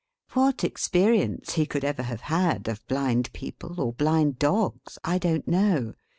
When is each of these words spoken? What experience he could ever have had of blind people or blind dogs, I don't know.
What 0.33 0.63
experience 0.63 1.53
he 1.53 1.67
could 1.67 1.83
ever 1.83 2.01
have 2.01 2.21
had 2.21 2.67
of 2.67 2.83
blind 2.87 3.31
people 3.33 3.79
or 3.79 3.93
blind 3.93 4.39
dogs, 4.39 4.97
I 5.03 5.19
don't 5.19 5.47
know. 5.47 5.93